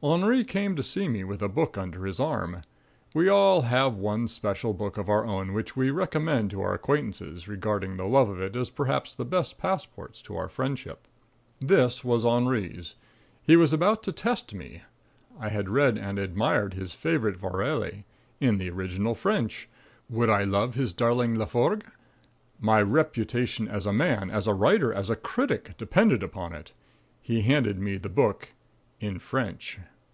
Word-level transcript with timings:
Henri 0.00 0.44
came 0.44 0.76
to 0.76 0.82
see 0.84 1.08
me 1.08 1.24
with 1.24 1.42
a 1.42 1.48
book 1.48 1.76
under 1.76 2.06
his 2.06 2.20
arm. 2.20 2.62
We 3.14 3.28
all 3.28 3.62
have 3.62 3.96
one 3.96 4.28
special 4.28 4.72
book 4.72 4.96
of 4.96 5.08
our 5.08 5.26
own 5.26 5.52
which 5.52 5.74
we 5.74 5.90
recommend 5.90 6.52
to 6.52 6.60
our 6.60 6.72
acquaintances, 6.74 7.48
regarding 7.48 7.96
the 7.96 8.06
love 8.06 8.28
of 8.28 8.38
it 8.40 8.54
as 8.54 8.70
perhaps 8.70 9.12
the 9.12 9.24
best 9.24 9.58
passport 9.58 10.14
to 10.22 10.36
our 10.36 10.48
friendship. 10.48 11.08
This 11.60 12.04
was 12.04 12.24
Henri's. 12.24 12.94
He 13.42 13.56
was 13.56 13.72
about 13.72 14.04
to 14.04 14.12
test 14.12 14.54
me. 14.54 14.82
I 15.36 15.48
had 15.48 15.68
read 15.68 15.98
and 15.98 16.16
admired 16.16 16.74
his 16.74 16.94
favourite 16.94 17.36
Vaurelle 17.36 18.04
in 18.38 18.58
the 18.58 18.70
original 18.70 19.16
French. 19.16 19.68
Would 20.08 20.30
I 20.30 20.44
love 20.44 20.76
his 20.76 20.92
darling 20.92 21.34
Laforgue? 21.34 21.84
My 22.60 22.80
reputation 22.80 23.66
as 23.66 23.84
a 23.84 23.92
man, 23.92 24.30
as 24.30 24.46
a 24.46 24.54
writer, 24.54 24.92
as 24.94 25.10
a 25.10 25.16
critic, 25.16 25.76
depended 25.76 26.22
on 26.34 26.52
it. 26.52 26.70
He 27.20 27.40
handed 27.42 27.80
me 27.80 27.96
the 27.96 28.08
book 28.08 28.50
in 29.00 29.16
French. 29.16 29.78